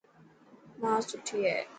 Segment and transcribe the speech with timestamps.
[0.81, 1.57] ماءِ سٺي هي.